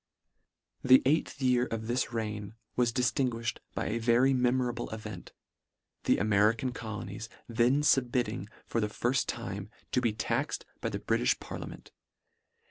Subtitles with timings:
[0.83, 5.31] "The eighth year of this reign was dif tinguifhed by a very memorable event,
[6.05, 11.37] the American colonies then Submitting for the firft time, to be taxed by the Britifh
[11.37, 11.91] parlia ment.